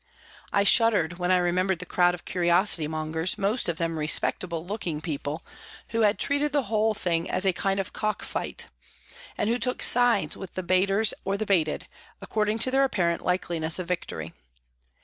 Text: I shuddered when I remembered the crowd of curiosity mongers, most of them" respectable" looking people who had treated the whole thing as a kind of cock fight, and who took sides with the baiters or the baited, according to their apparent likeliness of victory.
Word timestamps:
I 0.51 0.63
shuddered 0.63 1.19
when 1.19 1.29
I 1.31 1.37
remembered 1.37 1.77
the 1.77 1.85
crowd 1.85 2.15
of 2.15 2.25
curiosity 2.25 2.87
mongers, 2.87 3.37
most 3.37 3.69
of 3.69 3.77
them" 3.77 3.99
respectable" 3.99 4.65
looking 4.65 4.99
people 4.99 5.45
who 5.89 6.01
had 6.01 6.17
treated 6.17 6.51
the 6.51 6.63
whole 6.63 6.95
thing 6.95 7.29
as 7.29 7.45
a 7.45 7.53
kind 7.53 7.79
of 7.79 7.93
cock 7.93 8.23
fight, 8.23 8.65
and 9.37 9.47
who 9.47 9.59
took 9.59 9.83
sides 9.83 10.35
with 10.35 10.55
the 10.55 10.63
baiters 10.63 11.13
or 11.23 11.37
the 11.37 11.45
baited, 11.45 11.87
according 12.19 12.57
to 12.65 12.71
their 12.71 12.83
apparent 12.83 13.23
likeliness 13.23 13.77
of 13.77 13.87
victory. 13.87 14.33